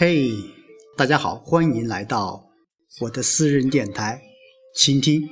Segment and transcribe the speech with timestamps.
[0.00, 0.30] 嘿，
[0.96, 2.48] 大家好，欢迎来到
[3.00, 4.22] 我的私人电台，
[4.72, 5.28] 倾听。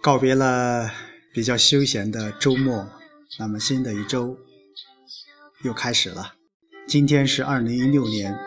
[0.00, 0.88] 告别了
[1.34, 2.88] 比较休闲的周末，
[3.40, 4.38] 那么新的一周
[5.64, 6.34] 又开始了。
[6.86, 8.38] 今天是二零一六年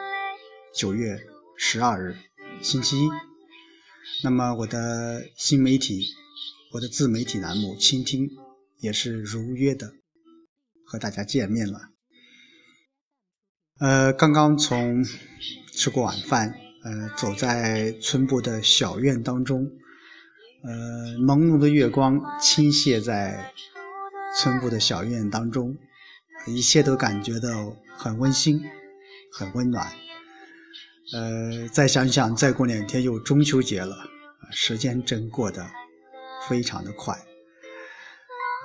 [0.73, 1.19] 九月
[1.57, 2.15] 十二日，
[2.61, 3.09] 星期一。
[4.23, 6.07] 那么我的新媒体，
[6.71, 8.25] 我的自媒体栏目《倾听》
[8.77, 9.91] 也是如约的
[10.85, 11.89] 和大家见面了。
[13.79, 15.05] 呃，刚刚从
[15.71, 19.71] 吃过晚饭，呃，走在村部的小院当中，
[20.65, 23.53] 呃，朦胧的月光倾泻在
[24.37, 25.77] 村部的小院当中，
[26.45, 28.61] 一切都感觉到很温馨，
[29.31, 29.87] 很温暖。
[31.13, 33.95] 呃，再想想，再过两天又中秋节了，
[34.51, 35.65] 时间真过得
[36.49, 37.17] 非常的快。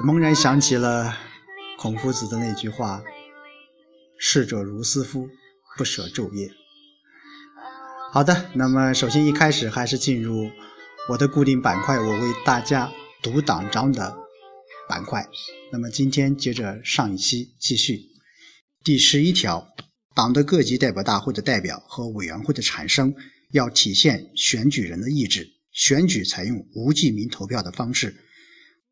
[0.04, 1.16] 猛然想起了
[1.78, 3.00] 孔夫子的那句话。
[4.18, 5.28] 逝者如斯夫，
[5.76, 6.50] 不舍昼夜。
[8.12, 10.50] 好的，那么首先一开始还是进入
[11.10, 12.90] 我的固定板块，我为大家
[13.22, 14.16] 读党章的
[14.88, 15.28] 板块。
[15.72, 18.00] 那么今天接着上一期继续，
[18.84, 19.66] 第十一条，
[20.14, 23.12] 党的各级代表大会的代表和委员会的产生
[23.50, 28.14] 要体现选举人的意志，选举采用无记名投票的方式，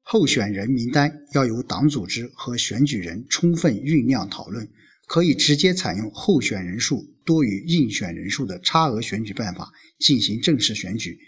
[0.02, 4.68] 候选人名单要由党组织和选举人充分酝酿讨论。
[5.12, 11.18] 可以直接采用候选人数多于应选人数的差额选举办法进行正式选举，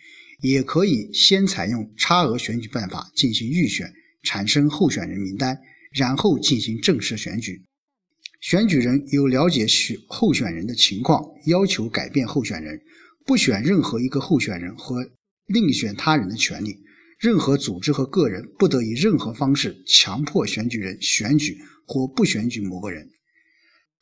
[0.41, 5.61] 也可以先采用差额选举办法进行预选，产生候选人名单，
[5.93, 7.63] 然后进行正式选举。
[8.41, 12.81] 选举人有了解选候选人的情况，要求改变候选人，
[13.27, 15.07] 不选任何一个候选人和
[15.49, 16.81] 另选他人的权利。
[17.19, 23.11] 任何组织和个人不得以任何方式强迫选举人选举或不选举某个人。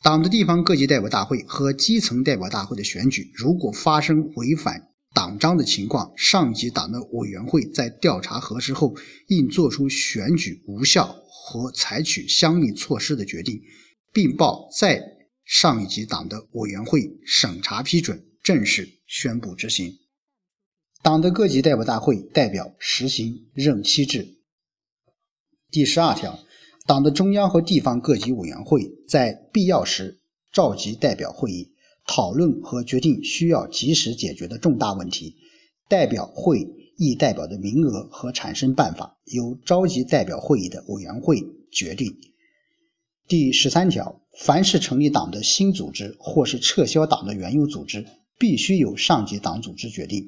[0.03, 8.97] 党的地方各级代表大会和基层代表大会的选举，如果发生违反党章的情况，上级党的委员会在调查核实后，
[9.29, 13.63] 应作出选举无效和采取相应措施的决定，
[14.13, 15.01] 并报在
[15.45, 19.99] 上一级党的委员会审查批准，正式宣布执行。
[21.01, 24.27] 党的各级代表大会代表实行任期制。
[25.71, 26.41] 第十二条。
[26.87, 30.21] 党的中央和地方各级委员会在必要时
[30.53, 31.73] 召集代表会议，
[32.07, 35.37] 讨论和决定需要及时解决的重大问题。
[35.89, 36.67] 代表会
[36.97, 42.11] 议代表的名额和产生办法由召集代表会议的委员会决定。
[43.29, 48.07] 第十三条，凡是成立党的新组织或是撤销党的原有组织，
[48.39, 50.27] 必须由上级党组织决定。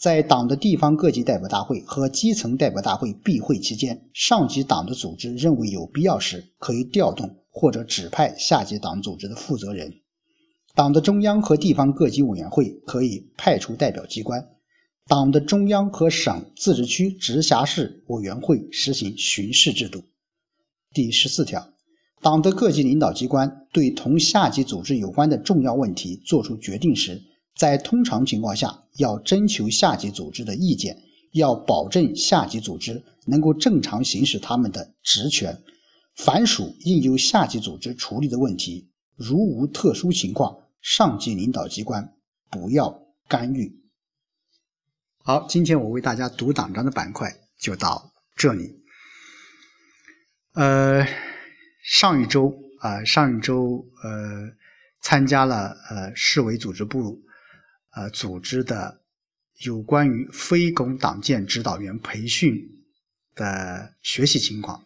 [0.00, 9.92] 在党的地方各级代表大会和基层代表大会闭会期间，上级党的组织认为有必要时，可以调动或者指派下级党组织的负责人。
[10.74, 14.48] 党的中央和地方各级委员会可以派出代表机关。
[15.06, 20.04] 党的中央和省、自治区、直辖市委员会实行巡视制度。
[20.94, 21.74] 第十四条，
[22.22, 27.20] 党的各级领导机关对同下级组织有关的重要问题作出决定时，
[27.56, 31.02] 在通常情况下，要征求下级组织的意见，
[31.32, 35.62] 要保证下级组织能够正常行使他们的职权。
[36.16, 42.14] 凡属应由下级组织处理的问题，如无特殊情况，上级领导机关
[42.50, 43.80] 不要干预。
[45.22, 48.80] 好，今天我为大家读党章的板块就到这里。
[50.54, 51.06] 呃，
[51.82, 54.50] 上一周啊，上一周呃，
[55.00, 57.20] 参加了呃市委组织部。
[57.92, 59.02] 呃，组织的
[59.64, 62.56] 有关于非公党建指导员培训
[63.34, 64.84] 的学习情况，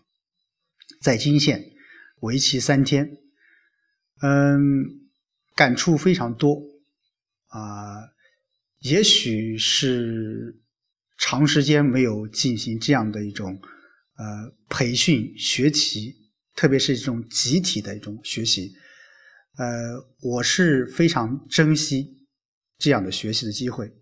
[1.03, 1.72] 在金县
[2.20, 3.19] 为期三天，
[4.22, 4.84] 嗯，
[5.54, 6.62] 感触非常多
[7.48, 8.10] 啊。
[8.81, 10.60] 也许是
[11.19, 13.60] 长时间没有进行这样的一种
[14.16, 16.15] 呃培训学习，
[16.54, 18.74] 特别是这种集体的一种学习，
[19.57, 22.23] 呃，我是非常珍惜。
[22.78, 23.92] 这样的学习的机会，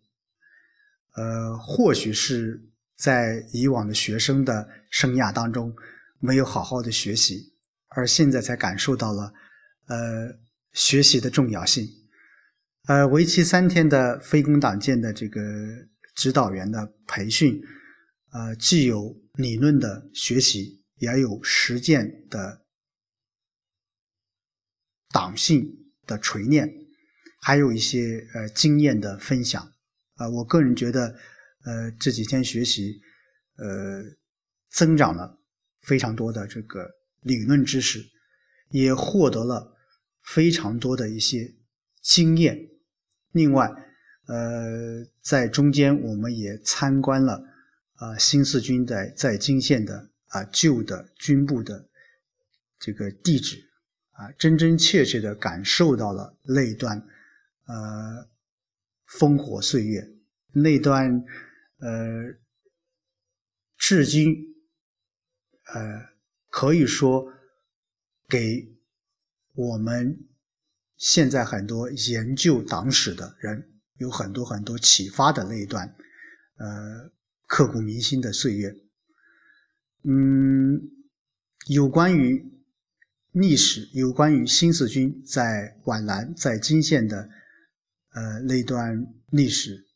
[1.14, 2.60] 呃，或许是
[2.96, 5.74] 在以往的学生的生涯当中
[6.18, 7.52] 没有好好的学习，
[7.88, 9.32] 而现在才感受到了
[9.86, 10.38] 呃
[10.72, 11.86] 学习的重要性。
[12.86, 15.40] 呃，为期三天的非公党建的这个
[16.14, 17.62] 指导员的培训，
[18.32, 22.64] 呃，既有理论的学习，也有实践的
[25.10, 26.81] 党性的锤炼。
[27.44, 29.60] 还有一些呃经验的分享，
[30.14, 31.08] 啊，我个人觉得，
[31.64, 33.00] 呃，这几天学习，
[33.56, 34.00] 呃，
[34.70, 35.36] 增长了
[35.80, 36.88] 非常多的这个
[37.22, 38.00] 理论知识，
[38.70, 39.76] 也获得了
[40.22, 41.52] 非常多的一些
[42.00, 42.56] 经验。
[43.32, 43.68] 另外，
[44.28, 47.42] 呃，在中间我们也参观了
[47.94, 51.88] 啊新四军在在泾县的啊旧的军部的
[52.78, 53.56] 这个地址
[54.12, 57.04] 啊，真真切切的感受到了那段
[57.66, 58.28] 呃
[59.06, 60.08] 烽火岁月，
[60.52, 61.24] 那段
[61.78, 62.34] 呃
[63.76, 64.34] 至今
[65.74, 66.08] 呃
[66.48, 67.32] 可以说
[68.28, 68.74] 给
[69.54, 70.28] 我们
[70.96, 73.68] 现在很多研究党史的人。
[73.98, 75.94] 有很多很多启发的那一段，
[76.56, 77.12] 呃，
[77.46, 78.74] 刻骨铭心的岁月。
[80.02, 80.90] 嗯，
[81.68, 82.44] 有关于
[83.30, 87.30] 历史，有关于新四军在皖南、在泾县的
[88.12, 89.86] 呃那段历史，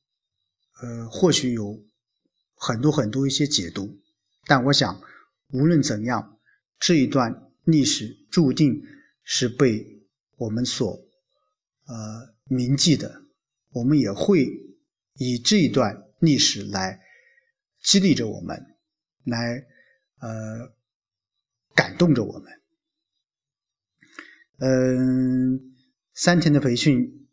[0.83, 1.85] 呃，或许有
[2.55, 3.99] 很多很多一些解读。
[4.47, 5.01] 但我想，
[5.49, 6.39] 无论怎样，
[6.79, 8.83] 这一段历史注定
[9.23, 9.85] 是被
[10.37, 10.93] 我们所
[11.87, 13.23] 呃铭记的。
[13.71, 14.47] 我们也会
[15.15, 16.99] 以这一段历史来
[17.83, 18.77] 激励着我们，
[19.25, 19.67] 来
[20.21, 20.75] 呃
[21.75, 22.53] 感动着我们。
[24.59, 25.75] 嗯，
[26.15, 27.26] 三天的培训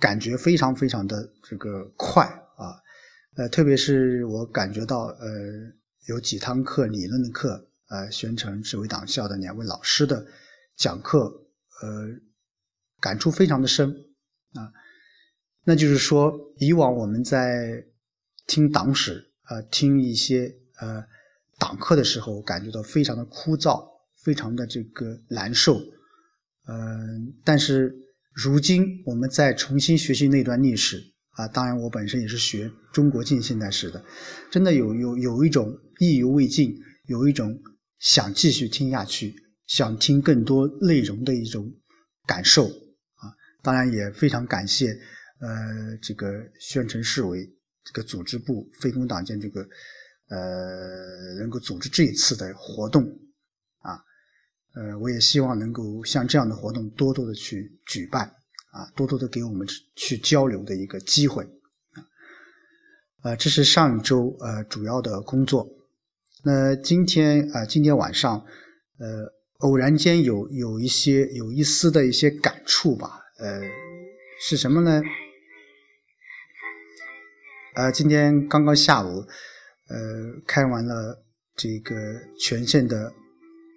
[0.00, 2.24] 感觉非常非常的这个快
[2.56, 2.74] 啊，
[3.36, 5.28] 呃，特别是我感觉到呃
[6.06, 10.26] 有几堂课理论的课，呃，宣城指挥党校的两位老师的
[10.76, 11.26] 讲课，
[11.82, 12.08] 呃，
[12.98, 13.90] 感触非常的深
[14.54, 14.72] 啊。
[15.64, 17.84] 那就是说，以往我们在
[18.46, 21.04] 听党史啊，听一些呃
[21.58, 23.86] 党课的时候，感觉到非常的枯燥，
[24.24, 25.78] 非常的这个难受。
[26.66, 27.94] 嗯，但是
[28.42, 30.96] 如今我们再重新学习那段历史
[31.32, 34.02] 啊，当然我本身也是学中国近现代史的，
[34.50, 37.54] 真的有有有一种意犹未尽，有一种
[37.98, 39.34] 想继续听下去，
[39.66, 41.70] 想听更多内容的一种
[42.26, 43.28] 感受啊。
[43.62, 44.98] 当然也非常感谢。
[45.40, 46.26] 呃，这个
[46.58, 47.46] 宣城市委
[47.84, 49.60] 这个组织部非公党建这个
[50.28, 53.04] 呃，能够组织这一次的活动，
[54.74, 58.26] 呃，我也希望能够像这样的活动多多的去举办
[58.72, 61.42] 啊，多多的给我们去交流的一个机会
[61.92, 61.98] 啊。
[63.22, 65.68] 呃，这是上一周呃主要的工作。
[66.44, 68.44] 那今天啊，今天晚上
[68.98, 73.60] 呃，偶然间有有一些有一丝的一些感触吧，呃，
[74.40, 75.02] 是什么呢？
[77.74, 79.26] 呃，今天刚刚下午，
[79.88, 81.22] 呃，开完了
[81.56, 81.94] 这个
[82.38, 83.12] 全县的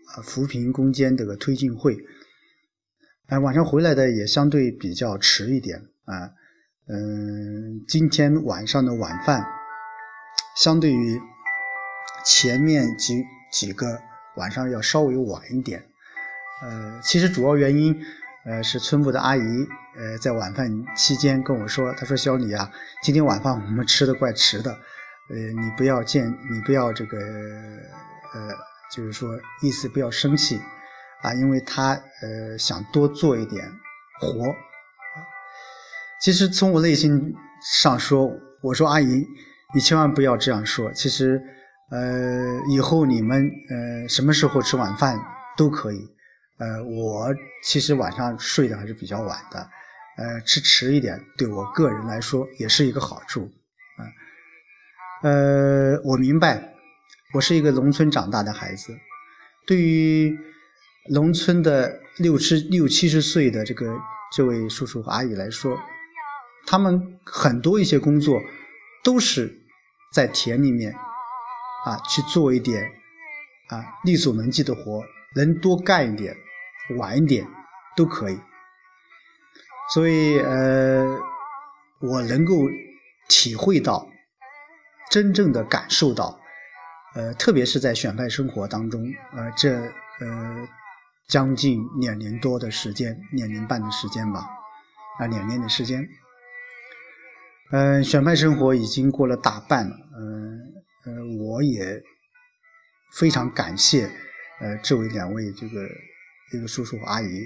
[0.07, 1.97] 啊扶贫攻坚这个推进会，
[3.27, 6.31] 哎，晚上回来的也相对比较迟一点啊，
[6.87, 9.45] 嗯，今天晚上的晚饭，
[10.55, 11.19] 相对于
[12.25, 13.99] 前面几几个
[14.35, 15.83] 晚上要稍微晚一点，
[16.63, 17.95] 呃，其实主要原因。
[18.45, 19.41] 呃，是村部的阿姨，
[19.95, 22.69] 呃，在晚饭期间跟我说，她说：“小李啊，
[23.01, 24.69] 今天晚饭我们吃的怪迟的，
[25.29, 28.49] 呃，你不要见，你不要这个，呃，
[28.95, 29.29] 就是说
[29.61, 30.59] 意思不要生气，
[31.21, 33.63] 啊，因为他呃想多做一点
[34.19, 34.55] 活，
[36.21, 37.33] 其实从我内心
[37.81, 38.29] 上说，
[38.61, 39.25] 我说阿姨，
[39.73, 41.41] 你千万不要这样说，其实，
[41.89, 45.19] 呃，以后你们呃什么时候吃晚饭
[45.57, 46.09] 都可以。”
[46.59, 47.33] 呃，我
[47.63, 49.59] 其实晚上睡得还是比较晚的，
[50.17, 53.51] 呃，吃迟一点对我个人来说也是一个好处，
[53.97, 54.01] 啊，
[55.23, 56.72] 呃，我明白，
[57.33, 58.95] 我是一个农村长大的孩子，
[59.65, 60.37] 对于
[61.09, 63.91] 农村的六七六七十岁的这个
[64.31, 65.75] 这位叔叔阿姨来说，
[66.67, 68.39] 他们很多一些工作
[69.03, 69.51] 都是
[70.13, 70.93] 在田里面
[71.85, 72.83] 啊去做一点
[73.69, 75.03] 啊力所能及的活。
[75.35, 76.37] 能多干一点，
[76.97, 77.47] 晚一点
[77.95, 78.37] 都可以。
[79.91, 81.19] 所以，呃，
[81.99, 82.53] 我能够
[83.27, 84.07] 体会到，
[85.09, 86.39] 真正的感受到，
[87.15, 89.03] 呃，特别是在选派生活当中，
[89.35, 89.71] 呃，这
[90.19, 90.67] 呃
[91.27, 94.47] 将近两年多的时间，两年半的时间吧，
[95.19, 96.07] 啊，两年的时间，
[97.71, 100.59] 嗯，选派生活已经过了大半了，嗯，
[101.05, 102.01] 呃，我也
[103.13, 104.09] 非常感谢。
[104.59, 105.87] 呃，这位两位这个
[106.53, 107.45] 一个叔叔阿姨，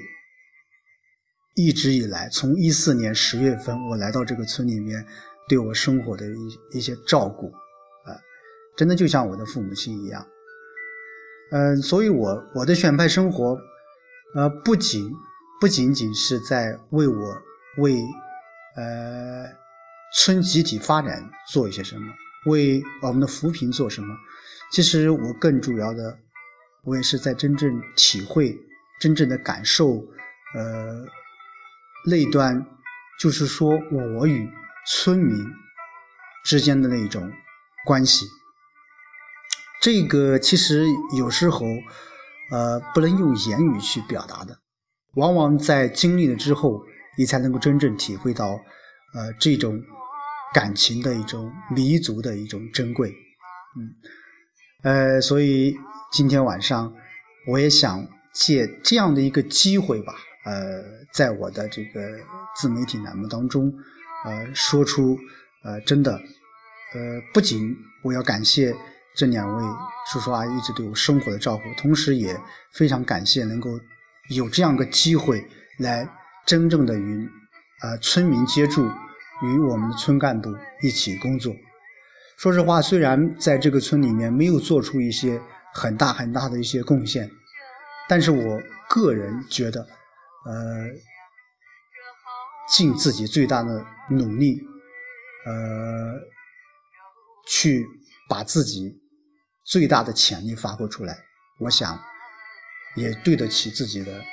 [1.55, 5.03] 一直以来，从一四年十月份我来到这个村里面，
[5.50, 7.51] 对我生活的一一些照顾，
[8.77, 10.25] 真的就像我的父母亲一样。
[11.51, 13.57] 嗯，所以我我的选派生活，
[14.36, 15.12] 呃，不仅
[15.60, 17.38] 不仅仅是在为我
[17.79, 17.98] 为
[18.75, 19.46] 呃
[20.13, 22.13] 村集体发展做一些什么，
[22.46, 24.15] 为我们的扶贫做什么，
[24.72, 26.19] 其实我更主要的。
[26.84, 28.57] 我也是在真正体会、
[29.01, 29.96] 真正的感受，
[30.55, 31.05] 呃，
[32.05, 32.65] 那段
[33.19, 34.50] 就是说我与
[34.86, 35.46] 村民
[36.46, 37.29] 之间的那一种
[37.86, 38.25] 关系。
[39.79, 40.86] 这个其实
[41.17, 41.65] 有时候，
[42.51, 44.57] 呃，不能用言语去表达的，
[45.15, 46.81] 往往在经历了之后，
[47.17, 48.48] 你才能够真正体会到，
[49.13, 49.79] 呃，这种
[50.53, 53.10] 感情的一种弥足的一种珍贵。
[53.77, 53.93] 嗯，
[54.84, 55.77] 呃，所以
[56.12, 56.91] 今天晚上，
[57.48, 60.13] 我也想借这样的一个机会吧，
[60.46, 62.01] 呃，在我的这个
[62.55, 63.72] 自媒体栏目当中，
[64.25, 65.15] 呃，说出，
[65.63, 68.75] 呃，真的，呃，不仅我要感谢。
[69.17, 69.63] 这两位
[70.12, 72.39] 叔叔阿姨一直对我生活的照顾，同时也
[72.71, 73.71] 非常感谢能够
[74.29, 75.43] 有这样个机会
[75.79, 76.07] 来
[76.45, 77.27] 真正的与
[77.81, 78.86] 呃村民接触，
[79.41, 81.51] 与我们的村干部一起工作。
[82.38, 85.41] 说实话，虽然在这个村里面没有做出一些
[85.74, 87.27] 很大很大的一些贡献，
[88.07, 89.81] 但是我个人觉得，
[90.45, 90.86] 呃，
[92.69, 94.62] 尽自己最大的努力，
[95.47, 96.13] 呃，
[97.47, 97.83] 去
[98.29, 99.01] 把自己。
[99.67, 101.13] 最大的潜力发挥出来，
[101.59, 102.01] 我想
[102.95, 104.24] 也对得起自己的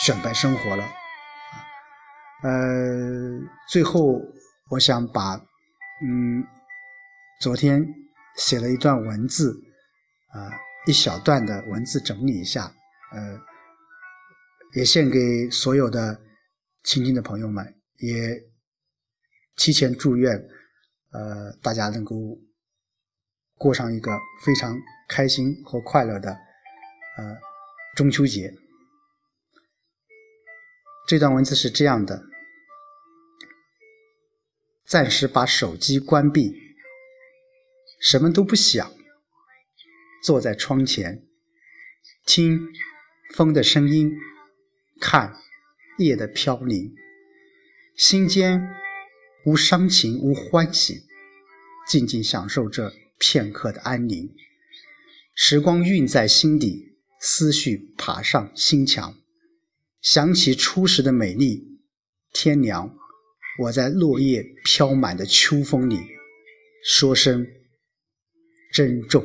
[0.00, 0.84] 选白生活了。
[2.42, 2.50] 呃，
[3.68, 4.20] 最后
[4.68, 5.36] 我想把
[6.04, 6.44] 嗯
[7.40, 7.86] 昨天
[8.36, 9.54] 写了一段文字
[10.32, 10.50] 啊
[10.88, 12.74] 一小段的文字整理一下，
[13.12, 13.38] 呃，
[14.74, 16.20] 也献给所有的
[16.82, 17.64] 亲近的朋友们，
[17.98, 18.42] 也
[19.54, 20.36] 提前祝愿
[21.12, 22.16] 呃大家能够。
[23.62, 24.10] 过上一个
[24.44, 24.76] 非常
[25.08, 26.32] 开心和快乐的
[27.16, 27.38] 呃
[27.94, 28.52] 中秋节。
[31.06, 32.24] 这段文字是这样的：
[34.84, 36.52] 暂时把手机关闭，
[38.00, 38.92] 什么都不想，
[40.24, 41.22] 坐在窗前，
[42.26, 42.58] 听
[43.32, 44.12] 风的声音，
[45.00, 45.36] 看
[45.98, 46.92] 夜的飘零，
[47.96, 48.74] 心间
[49.44, 51.06] 无伤情，无欢喜，
[51.86, 52.92] 静静享受着。
[53.22, 54.34] 片刻的安宁，
[55.32, 59.16] 时光蕴在心底，思绪爬上心墙，
[60.00, 61.78] 想起初时的美丽。
[62.32, 62.92] 天凉，
[63.60, 66.00] 我在落叶飘满的秋风里，
[66.84, 67.46] 说声
[68.72, 69.24] 珍重。